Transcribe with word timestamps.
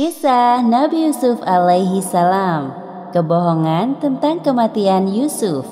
Kisah 0.00 0.60
Nabi 0.64 1.08
Yusuf 1.08 1.40
alaihi 1.44 2.00
salam. 2.04 2.72
Kebohongan 3.12 4.00
tentang 4.00 4.40
kematian 4.44 5.08
Yusuf. 5.08 5.64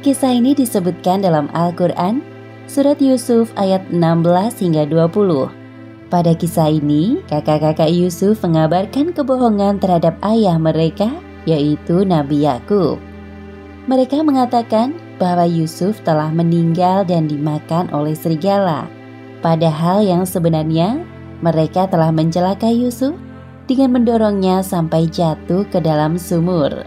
Kisah 0.00 0.32
ini 0.32 0.56
disebutkan 0.56 1.20
dalam 1.20 1.52
Al-Quran 1.52 2.24
Surat 2.66 2.96
Yusuf 3.04 3.52
ayat 3.60 3.84
16 3.92 4.64
hingga 4.64 4.88
20 4.88 6.08
Pada 6.08 6.32
kisah 6.32 6.72
ini, 6.72 7.20
kakak-kakak 7.28 7.92
Yusuf 7.92 8.40
mengabarkan 8.40 9.12
kebohongan 9.12 9.76
terhadap 9.76 10.16
ayah 10.24 10.56
mereka, 10.56 11.12
yaitu 11.44 12.08
Nabi 12.08 12.48
Yakub. 12.48 12.96
Mereka 13.90 14.22
mengatakan 14.22 14.94
bahwa 15.20 15.48
Yusuf 15.48 16.00
telah 16.04 16.30
meninggal 16.30 17.04
dan 17.04 17.28
dimakan 17.28 17.88
oleh 17.90 18.16
serigala. 18.16 18.88
Padahal 19.42 20.06
yang 20.06 20.22
sebenarnya 20.22 21.02
mereka 21.42 21.90
telah 21.90 22.14
mencelakai 22.14 22.72
Yusuf 22.72 23.18
dengan 23.66 23.98
mendorongnya 23.98 24.62
sampai 24.62 25.10
jatuh 25.10 25.66
ke 25.70 25.82
dalam 25.82 26.14
sumur. 26.14 26.86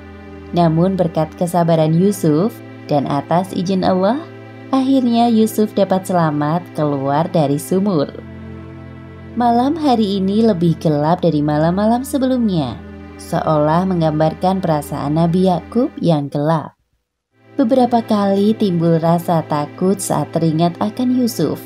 Namun 0.56 0.96
berkat 0.96 1.32
kesabaran 1.36 1.92
Yusuf 1.92 2.56
dan 2.88 3.10
atas 3.10 3.52
izin 3.52 3.84
Allah, 3.84 4.22
akhirnya 4.72 5.28
Yusuf 5.28 5.76
dapat 5.76 6.08
selamat 6.08 6.64
keluar 6.78 7.28
dari 7.32 7.60
sumur. 7.60 8.08
Malam 9.36 9.76
hari 9.76 10.24
ini 10.24 10.48
lebih 10.48 10.80
gelap 10.80 11.20
dari 11.20 11.44
malam-malam 11.44 12.08
sebelumnya, 12.08 12.80
seolah 13.20 13.84
menggambarkan 13.84 14.64
perasaan 14.64 15.20
Nabi 15.20 15.52
Yakub 15.52 15.92
yang 16.00 16.32
gelap. 16.32 16.75
Beberapa 17.56 18.04
kali 18.04 18.52
timbul 18.52 19.00
rasa 19.00 19.40
takut 19.48 19.96
saat 19.96 20.28
teringat 20.36 20.76
akan 20.84 21.16
Yusuf 21.16 21.64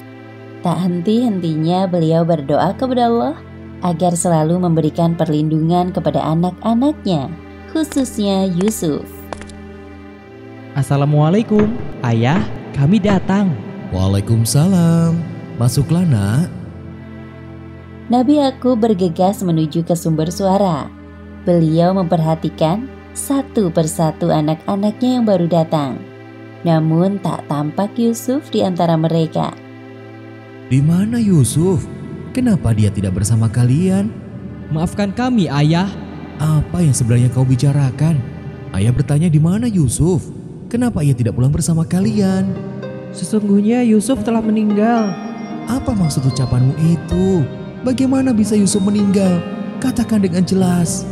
Tak 0.61 0.77
henti-hentinya 0.77 1.89
beliau 1.89 2.21
berdoa 2.21 2.77
kepada 2.77 3.09
Allah 3.09 3.35
agar 3.81 4.13
selalu 4.13 4.59
memberikan 4.59 5.15
perlindungan 5.15 5.95
kepada 5.95 6.19
anak-anaknya, 6.19 7.31
khususnya 7.71 8.47
Yusuf. 8.59 9.07
Assalamualaikum, 10.75 11.73
ayah, 12.03 12.43
kami 12.75 12.99
datang. 12.99 13.55
Waalaikumsalam. 13.95 15.17
Masuklah, 15.55 16.05
Nak. 16.05 16.51
Nabi 18.09 18.41
aku 18.41 18.73
bergegas 18.73 19.41
menuju 19.45 19.85
ke 19.85 19.95
sumber 19.95 20.27
suara. 20.27 20.91
Beliau 21.47 21.95
memperhatikan 21.95 22.98
satu 23.19 23.67
persatu 23.67 24.31
anak-anaknya 24.31 25.19
yang 25.19 25.25
baru 25.27 25.51
datang. 25.51 25.99
Namun 26.63 27.19
tak 27.19 27.43
tampak 27.51 27.91
Yusuf 27.99 28.47
di 28.47 28.63
antara 28.63 28.95
mereka. 28.95 29.51
Di 30.71 30.79
mana 30.79 31.19
Yusuf? 31.19 31.83
Kenapa 32.31 32.71
dia 32.71 32.87
tidak 32.87 33.19
bersama 33.19 33.51
kalian? 33.51 34.07
Maafkan 34.71 35.11
kami, 35.11 35.51
ayah. 35.51 35.91
Apa 36.39 36.79
yang 36.79 36.95
sebenarnya 36.95 37.27
kau 37.35 37.43
bicarakan? 37.43 38.15
Ayah 38.71 38.95
bertanya 38.95 39.27
di 39.27 39.41
mana 39.41 39.67
Yusuf? 39.67 40.23
Kenapa 40.71 41.03
ia 41.03 41.11
tidak 41.11 41.35
pulang 41.35 41.51
bersama 41.51 41.83
kalian? 41.83 42.53
Sesungguhnya 43.11 43.81
Yusuf 43.83 44.21
telah 44.21 44.39
meninggal. 44.39 45.11
Apa 45.65 45.91
maksud 45.91 46.23
ucapanmu 46.29 46.77
itu? 46.79 47.43
Bagaimana 47.81 48.31
bisa 48.31 48.53
Yusuf 48.53 48.79
meninggal? 48.85 49.41
Katakan 49.81 50.21
dengan 50.21 50.45
jelas. 50.45 51.03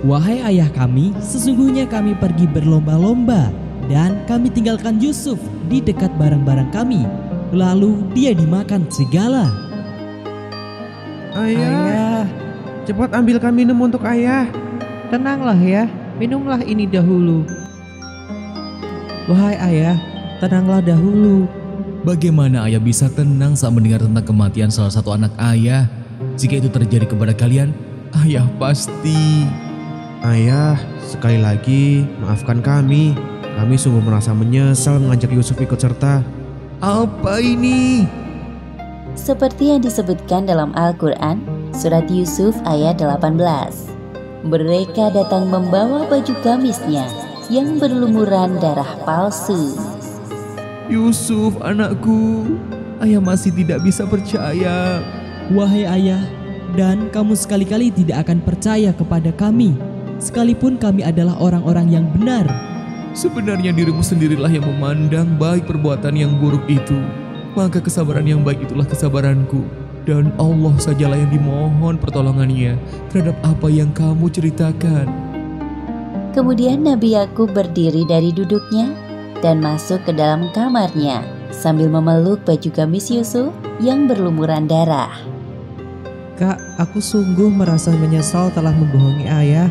Wahai 0.00 0.40
ayah 0.40 0.70
kami, 0.72 1.12
sesungguhnya 1.20 1.84
kami 1.84 2.16
pergi 2.16 2.48
berlomba-lomba 2.48 3.52
dan 3.90 4.16
kami 4.24 4.48
tinggalkan 4.48 4.96
Yusuf 4.96 5.36
di 5.68 5.84
dekat 5.84 6.08
barang-barang 6.16 6.72
kami 6.72 7.04
Lalu 7.50 8.06
dia 8.14 8.30
dimakan 8.30 8.86
serigala. 8.86 9.50
Ayah, 11.34 11.66
ayah, 11.66 12.22
cepat 12.86 13.10
ambilkan 13.10 13.50
minum 13.50 13.74
untuk 13.82 14.06
ayah. 14.06 14.46
Tenanglah 15.10 15.58
ya, 15.58 15.90
minumlah 16.22 16.62
ini 16.62 16.86
dahulu. 16.86 17.42
Wahai 19.26 19.58
ayah, 19.74 19.98
tenanglah 20.38 20.78
dahulu. 20.78 21.50
Bagaimana 22.06 22.70
ayah 22.70 22.78
bisa 22.78 23.10
tenang 23.10 23.58
saat 23.58 23.74
mendengar 23.74 24.06
tentang 24.06 24.22
kematian 24.22 24.70
salah 24.70 24.94
satu 24.94 25.10
anak 25.10 25.34
ayah? 25.50 25.90
Jika 26.38 26.62
itu 26.62 26.70
terjadi 26.70 27.10
kepada 27.10 27.34
kalian, 27.34 27.74
ayah 28.22 28.46
pasti. 28.62 29.69
Ayah, 30.20 30.76
sekali 31.00 31.40
lagi 31.40 32.04
maafkan 32.20 32.60
kami. 32.60 33.16
Kami 33.56 33.74
sungguh 33.80 34.04
merasa 34.04 34.36
menyesal 34.36 35.00
mengajak 35.00 35.32
Yusuf 35.32 35.56
ikut 35.56 35.80
serta. 35.80 36.20
Apa 36.84 37.40
ini? 37.40 38.04
Seperti 39.16 39.72
yang 39.72 39.80
disebutkan 39.80 40.44
dalam 40.44 40.76
Al-Quran, 40.76 41.40
Surat 41.72 42.04
Yusuf 42.12 42.52
ayat 42.68 43.00
18. 43.00 43.32
Mereka 44.44 45.16
datang 45.16 45.48
membawa 45.48 46.04
baju 46.04 46.34
gamisnya 46.44 47.08
yang 47.48 47.80
berlumuran 47.80 48.60
darah 48.60 49.00
palsu. 49.08 49.72
Yusuf 50.92 51.56
anakku, 51.64 52.44
ayah 53.00 53.24
masih 53.24 53.56
tidak 53.56 53.80
bisa 53.80 54.04
percaya. 54.04 55.00
Wahai 55.48 55.88
ayah, 55.88 56.20
dan 56.76 57.08
kamu 57.08 57.32
sekali-kali 57.32 57.88
tidak 57.88 58.28
akan 58.28 58.44
percaya 58.44 58.92
kepada 58.92 59.32
kami, 59.32 59.74
sekalipun 60.20 60.76
kami 60.76 61.02
adalah 61.02 61.34
orang-orang 61.40 61.88
yang 61.90 62.06
benar. 62.14 62.46
Sebenarnya 63.10 63.74
dirimu 63.74 64.04
sendirilah 64.04 64.52
yang 64.52 64.62
memandang 64.62 65.34
baik 65.34 65.66
perbuatan 65.66 66.14
yang 66.14 66.38
buruk 66.38 66.62
itu. 66.70 66.94
Maka 67.58 67.82
kesabaran 67.82 68.22
yang 68.22 68.46
baik 68.46 68.62
itulah 68.62 68.86
kesabaranku. 68.86 69.66
Dan 70.06 70.30
Allah 70.38 70.74
sajalah 70.78 71.18
yang 71.18 71.32
dimohon 71.34 71.98
pertolongannya 71.98 72.78
terhadap 73.10 73.36
apa 73.42 73.68
yang 73.68 73.90
kamu 73.90 74.30
ceritakan. 74.30 75.10
Kemudian 76.30 76.86
Nabi 76.86 77.18
Yakub 77.18 77.50
berdiri 77.50 78.06
dari 78.06 78.30
duduknya 78.30 78.94
dan 79.42 79.58
masuk 79.58 79.98
ke 80.06 80.14
dalam 80.14 80.46
kamarnya 80.54 81.26
sambil 81.50 81.90
memeluk 81.90 82.40
baju 82.46 82.70
gamis 82.70 83.10
Yusuf 83.10 83.50
yang 83.82 84.06
berlumuran 84.06 84.70
darah. 84.70 85.10
Kak, 86.38 86.56
aku 86.80 87.02
sungguh 87.02 87.52
merasa 87.52 87.92
menyesal 87.92 88.48
telah 88.54 88.72
membohongi 88.72 89.28
ayah. 89.28 89.68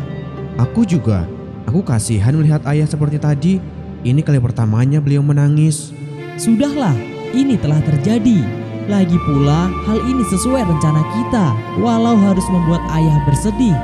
Aku 0.58 0.82
juga, 0.82 1.28
Aku 1.70 1.86
kasihan 1.86 2.34
melihat 2.34 2.66
ayah 2.66 2.82
seperti 2.82 3.22
tadi. 3.22 3.62
Ini 4.02 4.26
kali 4.26 4.42
pertamanya 4.42 4.98
beliau 4.98 5.22
menangis. 5.22 5.94
Sudahlah, 6.34 6.98
ini 7.30 7.54
telah 7.54 7.78
terjadi. 7.86 8.42
Lagi 8.90 9.14
pula, 9.22 9.70
hal 9.86 10.02
ini 10.02 10.26
sesuai 10.26 10.66
rencana 10.66 10.98
kita, 11.14 11.46
walau 11.78 12.18
harus 12.18 12.42
membuat 12.50 12.82
ayah 12.90 13.22
bersedih. 13.22 13.76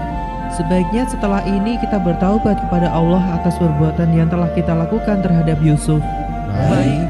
Sebaiknya 0.59 1.07
setelah 1.07 1.47
ini 1.47 1.79
kita 1.79 2.03
bertaubat 2.03 2.59
kepada 2.67 2.91
Allah 2.91 3.39
atas 3.39 3.55
perbuatan 3.61 4.11
yang 4.19 4.27
telah 4.27 4.51
kita 4.59 4.75
lakukan 4.75 5.23
terhadap 5.23 5.63
Yusuf. 5.63 6.03
Baik. 6.51 7.07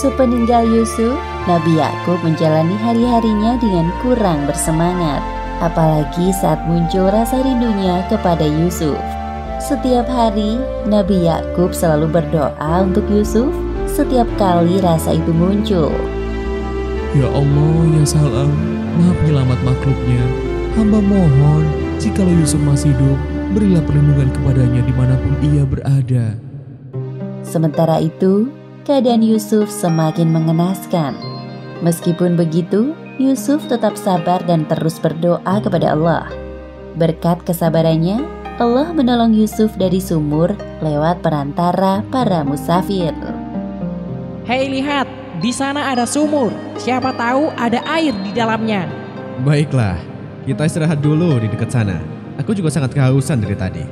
Sepeninggal 0.00 0.64
Yusuf, 0.64 1.12
Nabi 1.44 1.76
Yakub 1.76 2.16
menjalani 2.24 2.72
hari-harinya 2.80 3.60
dengan 3.60 3.92
kurang 4.00 4.48
bersemangat, 4.48 5.20
apalagi 5.62 6.34
saat 6.34 6.58
muncul 6.66 7.06
rasa 7.08 7.38
rindunya 7.46 8.02
kepada 8.10 8.42
Yusuf. 8.42 8.98
Setiap 9.62 10.10
hari, 10.10 10.58
Nabi 10.90 11.30
Yakub 11.30 11.70
selalu 11.70 12.10
berdoa 12.10 12.82
untuk 12.82 13.06
Yusuf 13.06 13.54
setiap 13.86 14.26
kali 14.34 14.82
rasa 14.82 15.14
itu 15.14 15.30
muncul. 15.30 15.94
Ya 17.14 17.28
Allah, 17.30 17.78
ya 17.94 18.02
salam, 18.02 18.50
maha 18.98 19.12
penyelamat 19.22 19.58
makhluknya. 19.62 20.24
Hamba 20.74 20.98
mohon, 20.98 21.62
jika 22.02 22.24
Yusuf 22.26 22.58
masih 22.64 22.90
hidup, 22.90 23.18
berilah 23.52 23.84
perlindungan 23.84 24.32
kepadanya 24.32 24.82
di 24.82 24.92
mana 24.96 25.14
pun 25.20 25.32
ia 25.44 25.62
berada. 25.62 26.26
Sementara 27.44 28.00
itu, 28.00 28.48
keadaan 28.88 29.20
Yusuf 29.20 29.68
semakin 29.68 30.32
mengenaskan. 30.32 31.14
Meskipun 31.84 32.34
begitu, 32.34 32.96
Yusuf 33.20 33.68
tetap 33.68 33.92
sabar 34.00 34.40
dan 34.48 34.64
terus 34.64 34.96
berdoa 34.96 35.60
kepada 35.60 35.92
Allah. 35.92 36.32
Berkat 36.96 37.44
kesabarannya, 37.44 38.24
Allah 38.56 38.88
menolong 38.88 39.36
Yusuf 39.36 39.76
dari 39.76 40.00
sumur 40.00 40.56
lewat 40.80 41.20
perantara 41.20 42.00
para 42.08 42.40
musafir. 42.40 43.12
Hei 44.48 44.64
lihat, 44.72 45.04
di 45.44 45.52
sana 45.52 45.92
ada 45.92 46.08
sumur. 46.08 46.56
Siapa 46.80 47.12
tahu 47.12 47.52
ada 47.60 47.84
air 47.84 48.16
di 48.24 48.32
dalamnya. 48.32 48.88
Baiklah, 49.44 50.00
kita 50.48 50.64
istirahat 50.64 51.04
dulu 51.04 51.36
di 51.36 51.52
dekat 51.52 51.68
sana. 51.68 52.00
Aku 52.40 52.56
juga 52.56 52.72
sangat 52.72 52.96
kehausan 52.96 53.44
dari 53.44 53.56
tadi. 53.60 53.84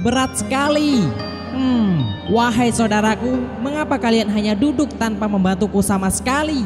Berat 0.00 0.40
sekali. 0.40 1.04
Hmm, 1.52 2.08
wahai 2.32 2.72
saudaraku, 2.72 3.36
mengapa 3.60 4.00
kalian 4.00 4.32
hanya 4.32 4.56
duduk 4.56 4.88
tanpa 4.96 5.28
membantuku 5.28 5.84
sama 5.84 6.08
sekali? 6.08 6.64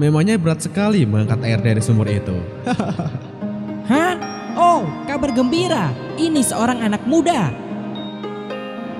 Memangnya 0.00 0.40
berat 0.40 0.64
sekali 0.64 1.04
mengangkat 1.04 1.40
air 1.44 1.60
dari 1.60 1.80
sumur 1.84 2.08
itu. 2.08 2.32
Hah? 3.92 4.16
Oh, 4.56 4.88
kabar 5.04 5.32
gembira. 5.32 5.92
Ini 6.16 6.40
seorang 6.40 6.80
anak 6.80 7.04
muda. 7.04 7.52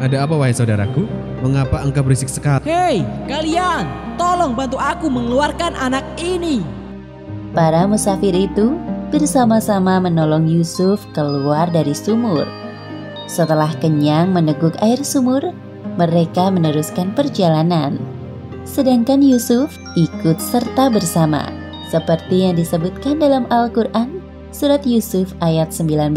Ada 0.00 0.26
apa 0.26 0.34
wahai 0.36 0.52
saudaraku? 0.52 1.08
Mengapa 1.40 1.80
engkau 1.80 2.04
berisik 2.04 2.28
sekali? 2.28 2.64
Hei, 2.68 3.06
kalian, 3.24 3.86
tolong 4.20 4.52
bantu 4.52 4.76
aku 4.76 5.08
mengeluarkan 5.08 5.78
anak 5.78 6.04
ini. 6.20 6.60
Para 7.52 7.84
musafir 7.84 8.32
itu 8.32 8.76
bersama-sama 9.12 10.00
menolong 10.00 10.48
Yusuf 10.48 11.04
keluar 11.12 11.68
dari 11.68 11.92
sumur. 11.92 12.48
Setelah 13.28 13.72
kenyang 13.80 14.32
meneguk 14.32 14.76
air 14.80 15.00
sumur, 15.00 15.52
mereka 15.96 16.48
meneruskan 16.48 17.12
perjalanan. 17.16 18.11
Sedangkan 18.62 19.18
Yusuf 19.26 19.74
ikut 19.98 20.38
serta 20.38 20.86
bersama, 20.86 21.50
seperti 21.90 22.46
yang 22.46 22.54
disebutkan 22.54 23.18
dalam 23.18 23.44
Al-Quran, 23.50 24.22
surat 24.54 24.86
Yusuf 24.86 25.34
ayat 25.42 25.74
19. 25.74 26.14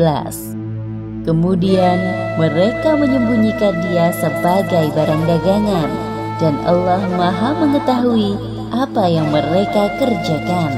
Kemudian 1.26 1.98
mereka 2.38 2.94
menyembunyikan 2.94 3.82
dia 3.90 4.14
sebagai 4.14 4.94
barang 4.94 5.24
dagangan, 5.26 5.90
dan 6.38 6.54
Allah 6.70 7.02
Maha 7.18 7.58
Mengetahui 7.66 8.38
apa 8.70 9.10
yang 9.10 9.26
mereka 9.34 9.90
kerjakan. 9.98 10.72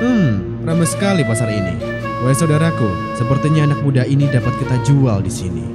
Hmm, 0.00 0.64
ramai 0.64 0.88
sekali 0.88 1.28
pasar 1.28 1.52
ini. 1.52 1.76
Wahai 2.24 2.34
saudaraku, 2.34 3.14
sepertinya 3.20 3.68
anak 3.68 3.84
muda 3.84 4.02
ini 4.08 4.26
dapat 4.32 4.56
kita 4.58 4.80
jual 4.88 5.20
di 5.20 5.30
sini. 5.30 5.66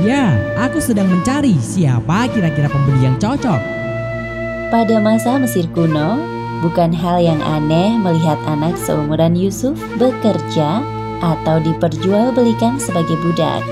Ya, 0.00 0.32
aku 0.56 0.80
sedang 0.80 1.10
mencari 1.10 1.58
siapa 1.60 2.30
kira-kira 2.32 2.70
pembeli 2.72 3.04
yang 3.04 3.18
cocok. 3.20 3.83
Pada 4.74 4.98
masa 4.98 5.38
Mesir 5.38 5.70
kuno, 5.70 6.18
bukan 6.58 6.90
hal 6.90 7.22
yang 7.22 7.38
aneh 7.46 7.94
melihat 7.94 8.34
anak 8.42 8.74
seumuran 8.74 9.38
Yusuf 9.38 9.78
bekerja 10.02 10.82
atau 11.22 11.62
diperjualbelikan 11.62 12.82
sebagai 12.82 13.14
budak. 13.22 13.62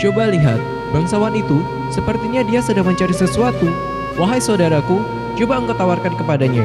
Coba 0.00 0.32
lihat, 0.32 0.56
bangsawan 0.96 1.36
itu 1.36 1.60
sepertinya 1.92 2.40
dia 2.48 2.64
sedang 2.64 2.88
mencari 2.88 3.12
sesuatu. 3.12 3.68
Wahai 4.16 4.40
saudaraku, 4.40 5.04
coba 5.36 5.60
engkau 5.60 5.76
tawarkan 5.76 6.16
kepadanya. 6.16 6.64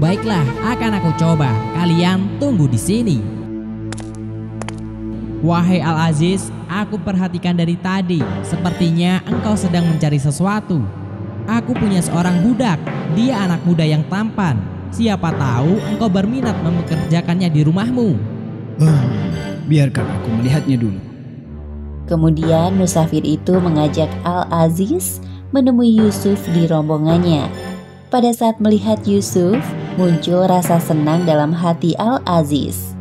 Baiklah, 0.00 0.48
akan 0.64 1.04
aku 1.04 1.12
coba. 1.20 1.52
Kalian 1.76 2.40
tunggu 2.40 2.64
di 2.64 2.80
sini. 2.80 3.18
Wahai 5.44 5.84
Al-Aziz, 5.84 6.48
aku 6.64 6.96
perhatikan 6.96 7.60
dari 7.60 7.76
tadi. 7.76 8.24
Sepertinya 8.40 9.20
engkau 9.28 9.52
sedang 9.52 9.84
mencari 9.84 10.16
sesuatu. 10.16 10.99
Aku 11.50 11.74
punya 11.74 11.98
seorang 11.98 12.46
budak. 12.46 12.78
Dia 13.18 13.42
anak 13.42 13.66
muda 13.66 13.82
yang 13.82 14.06
tampan. 14.06 14.62
Siapa 14.94 15.34
tahu 15.34 15.82
engkau 15.82 16.06
berminat 16.06 16.54
mempekerjakannya 16.62 17.50
di 17.50 17.66
rumahmu. 17.66 18.14
Hmm, 18.78 19.10
biarkan 19.66 20.06
aku 20.06 20.28
melihatnya 20.38 20.78
dulu. 20.78 21.02
Kemudian 22.06 22.78
musafir 22.78 23.26
itu 23.26 23.58
mengajak 23.58 24.06
Al-Aziz 24.22 25.18
menemui 25.50 25.90
Yusuf 25.90 26.38
di 26.54 26.70
rombongannya. 26.70 27.50
Pada 28.14 28.30
saat 28.30 28.62
melihat 28.62 29.02
Yusuf, 29.02 29.58
muncul 29.98 30.46
rasa 30.46 30.78
senang 30.78 31.26
dalam 31.26 31.50
hati 31.50 31.98
Al-Aziz. 31.98 32.94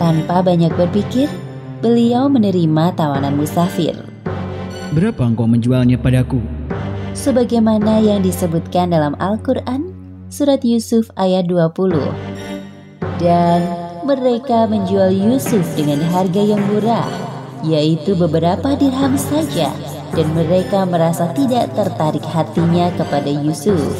Tanpa 0.00 0.40
banyak 0.40 0.72
berpikir, 0.72 1.28
beliau 1.84 2.32
menerima 2.32 2.96
tawanan 2.96 3.36
musafir. 3.36 3.92
Berapa 4.96 5.20
engkau 5.24 5.44
menjualnya 5.44 6.00
padaku? 6.00 6.59
Sebagaimana 7.10 7.98
yang 7.98 8.22
disebutkan 8.22 8.94
dalam 8.94 9.18
Al-Quran, 9.18 9.90
surat 10.30 10.62
Yusuf 10.62 11.10
ayat 11.18 11.50
20. 11.50 11.98
Dan 13.18 13.60
mereka 14.06 14.70
menjual 14.70 15.10
Yusuf 15.10 15.66
dengan 15.74 15.98
harga 16.14 16.38
yang 16.38 16.62
murah, 16.70 17.10
yaitu 17.66 18.14
beberapa 18.14 18.78
dirham 18.78 19.18
saja, 19.18 19.74
dan 20.14 20.26
mereka 20.38 20.86
merasa 20.86 21.28
tidak 21.34 21.74
tertarik 21.74 22.22
hatinya 22.24 22.94
kepada 22.94 23.28
Yusuf. 23.28 23.90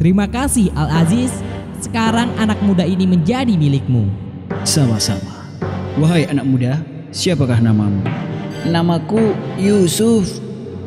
Terima 0.00 0.26
kasih 0.26 0.72
Al-Aziz. 0.72 1.30
Sekarang 1.78 2.32
anak 2.40 2.58
muda 2.64 2.88
ini 2.88 3.04
menjadi 3.04 3.52
milikmu. 3.52 4.08
Sama-sama. 4.64 5.44
Wahai 6.00 6.24
anak 6.24 6.48
muda, 6.48 6.80
siapakah 7.12 7.60
namamu? 7.60 8.00
Namaku 8.64 9.36
Yusuf. 9.60 10.40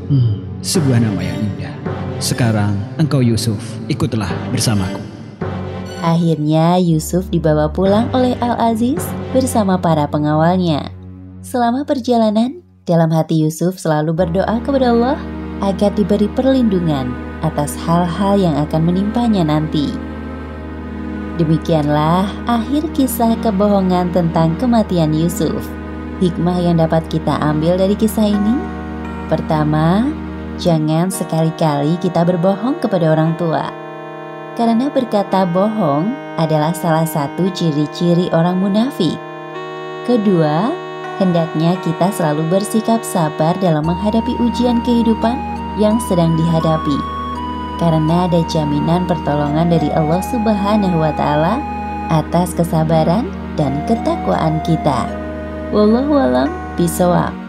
Hmm, 0.06 0.45
sebuah 0.66 0.98
nama 0.98 1.22
yang 1.22 1.38
indah. 1.46 1.76
Sekarang 2.18 2.74
engkau 2.98 3.22
Yusuf, 3.22 3.62
ikutlah 3.86 4.34
bersamaku. 4.50 4.98
Akhirnya 6.02 6.82
Yusuf 6.82 7.30
dibawa 7.30 7.70
pulang 7.70 8.10
oleh 8.18 8.34
Al-Aziz 8.42 9.06
bersama 9.30 9.78
para 9.78 10.10
pengawalnya. 10.10 10.90
Selama 11.46 11.86
perjalanan, 11.86 12.66
dalam 12.90 13.14
hati 13.14 13.46
Yusuf 13.46 13.78
selalu 13.78 14.18
berdoa 14.18 14.58
kepada 14.66 14.90
Allah 14.90 15.22
agar 15.62 15.94
diberi 15.94 16.26
perlindungan 16.34 17.14
atas 17.46 17.78
hal-hal 17.86 18.42
yang 18.42 18.58
akan 18.58 18.90
menimpanya 18.90 19.46
nanti. 19.46 19.94
Demikianlah 21.38 22.26
akhir 22.50 22.90
kisah 22.98 23.38
kebohongan 23.46 24.10
tentang 24.10 24.58
kematian 24.58 25.14
Yusuf. 25.14 25.62
Hikmah 26.24 26.58
yang 26.58 26.82
dapat 26.82 27.06
kita 27.12 27.38
ambil 27.38 27.78
dari 27.78 27.94
kisah 27.94 28.26
ini: 28.26 28.56
pertama, 29.28 30.08
jangan 30.58 31.12
sekali-kali 31.12 32.00
kita 32.00 32.24
berbohong 32.24 32.80
kepada 32.84 33.14
orang 33.16 33.36
tua, 33.36 33.72
karena 34.60 34.92
berkata 34.92 35.44
bohong 35.50 36.12
adalah 36.36 36.76
salah 36.76 37.08
satu 37.08 37.48
ciri-ciri 37.52 38.28
orang 38.36 38.60
munafik. 38.60 39.16
Kedua, 40.04 40.72
hendaknya 41.18 41.80
kita 41.82 42.12
selalu 42.14 42.48
bersikap 42.52 43.02
sabar 43.02 43.56
dalam 43.64 43.88
menghadapi 43.88 44.36
ujian 44.44 44.84
kehidupan 44.84 45.40
yang 45.80 46.00
sedang 46.08 46.36
dihadapi 46.40 47.16
karena 47.78 48.28
ada 48.28 48.40
jaminan 48.48 49.04
pertolongan 49.08 49.68
dari 49.68 49.92
Allah 49.94 50.24
Subhanahu 50.24 50.98
wa 51.00 51.12
taala 51.16 51.60
atas 52.08 52.56
kesabaran 52.56 53.28
dan 53.60 53.84
ketakwaan 53.90 54.62
kita. 54.64 55.08
Wallahu 55.74 56.16
alam 56.16 56.50
bisawab. 56.80 57.45